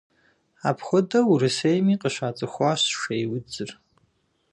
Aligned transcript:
Апхуэдэу 0.69 1.29
Урысейми 1.33 1.95
къыщацӏыхуащ 2.01 2.81
шейудзыр. 2.99 3.71